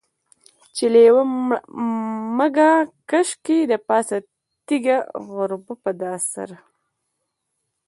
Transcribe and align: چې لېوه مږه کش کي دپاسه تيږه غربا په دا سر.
چې 0.75 0.85
لېوه 0.93 1.23
مږه 2.37 2.71
کش 3.09 3.29
کي 3.45 3.57
دپاسه 3.71 4.17
تيږه 4.65 4.97
غربا 5.33 5.73
په 5.83 5.91
دا 6.01 6.13
سر. 6.31 6.49